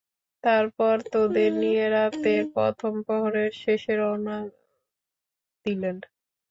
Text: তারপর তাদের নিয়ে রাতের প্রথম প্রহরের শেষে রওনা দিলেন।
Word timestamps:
তারপর 0.43 0.95
তাদের 1.11 1.49
নিয়ে 1.61 1.85
রাতের 1.89 2.41
প্রথম 2.55 2.93
প্রহরের 3.05 3.51
শেষে 3.61 3.93
রওনা 3.95 4.37
দিলেন। 5.65 5.97